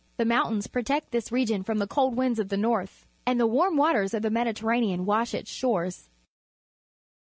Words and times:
The 0.17 0.25
mountains 0.25 0.65
protect 0.65 1.11
this 1.11 1.31
region 1.31 1.61
from 1.61 1.77
the 1.77 1.85
cold 1.85 2.15
winds 2.15 2.39
of 2.39 2.49
the 2.49 2.57
north, 2.57 3.05
and 3.23 3.39
the 3.39 3.45
warm 3.45 3.77
waters 3.77 4.15
of 4.15 4.23
the 4.23 4.31
Mediterranean 4.31 5.05
wash 5.05 5.35
its 5.35 5.51
shores. 5.51 6.09